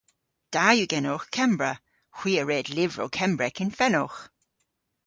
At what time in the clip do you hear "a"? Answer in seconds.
2.41-2.43